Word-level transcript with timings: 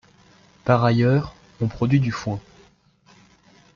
Par 0.65 0.83
ailleurs, 0.83 1.35
on 1.61 1.67
produit 1.67 1.99
du 1.99 2.11
foin. 2.11 2.39